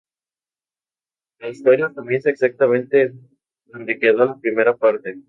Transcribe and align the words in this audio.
La 1.37 1.49
historia 1.49 1.93
comienza 1.93 2.31
exactamente 2.31 3.13
donde 3.65 3.99
quedó 3.99 4.25
la 4.25 4.39
primera 4.39 4.75
parte. 4.75 5.15